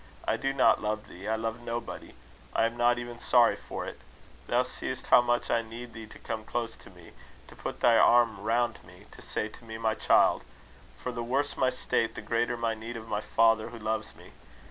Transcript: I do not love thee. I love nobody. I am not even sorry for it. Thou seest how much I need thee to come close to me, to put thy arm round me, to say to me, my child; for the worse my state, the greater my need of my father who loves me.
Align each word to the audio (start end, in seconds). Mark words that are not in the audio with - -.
I 0.27 0.35
do 0.35 0.51
not 0.51 0.81
love 0.81 1.07
thee. 1.07 1.27
I 1.27 1.35
love 1.35 1.59
nobody. 1.61 2.15
I 2.55 2.65
am 2.65 2.75
not 2.75 2.97
even 2.97 3.19
sorry 3.19 3.55
for 3.55 3.85
it. 3.85 3.99
Thou 4.47 4.63
seest 4.63 5.05
how 5.05 5.21
much 5.21 5.51
I 5.51 5.61
need 5.61 5.93
thee 5.93 6.07
to 6.07 6.17
come 6.17 6.43
close 6.43 6.75
to 6.77 6.89
me, 6.89 7.11
to 7.47 7.55
put 7.55 7.81
thy 7.81 7.97
arm 7.97 8.39
round 8.39 8.83
me, 8.83 9.05
to 9.11 9.21
say 9.21 9.47
to 9.49 9.63
me, 9.63 9.77
my 9.77 9.93
child; 9.93 10.41
for 10.97 11.11
the 11.11 11.21
worse 11.21 11.55
my 11.55 11.69
state, 11.69 12.15
the 12.15 12.21
greater 12.23 12.57
my 12.57 12.73
need 12.73 12.97
of 12.97 13.07
my 13.07 13.21
father 13.21 13.69
who 13.69 13.77
loves 13.77 14.15
me. 14.15 14.31